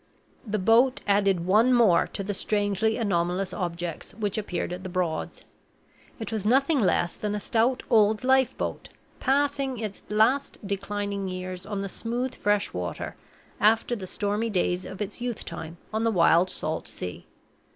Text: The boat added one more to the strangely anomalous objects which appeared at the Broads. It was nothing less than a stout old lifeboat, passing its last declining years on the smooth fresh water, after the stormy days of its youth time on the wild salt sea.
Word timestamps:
The 0.47 0.57
boat 0.57 1.01
added 1.05 1.45
one 1.45 1.71
more 1.73 2.07
to 2.13 2.23
the 2.23 2.33
strangely 2.33 2.97
anomalous 2.97 3.53
objects 3.53 4.15
which 4.15 4.35
appeared 4.35 4.73
at 4.73 4.81
the 4.81 4.89
Broads. 4.89 5.45
It 6.17 6.31
was 6.31 6.43
nothing 6.43 6.79
less 6.79 7.15
than 7.15 7.35
a 7.35 7.39
stout 7.39 7.83
old 7.87 8.23
lifeboat, 8.23 8.89
passing 9.19 9.77
its 9.77 10.01
last 10.09 10.57
declining 10.65 11.27
years 11.27 11.67
on 11.67 11.81
the 11.81 11.87
smooth 11.87 12.33
fresh 12.33 12.73
water, 12.73 13.15
after 13.59 13.95
the 13.95 14.07
stormy 14.07 14.49
days 14.49 14.85
of 14.85 15.03
its 15.03 15.21
youth 15.21 15.45
time 15.45 15.77
on 15.93 16.01
the 16.01 16.09
wild 16.09 16.49
salt 16.49 16.87
sea. 16.87 17.27